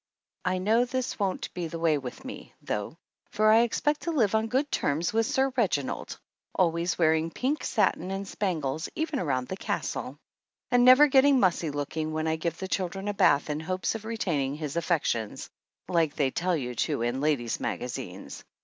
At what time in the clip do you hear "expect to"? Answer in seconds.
3.61-4.11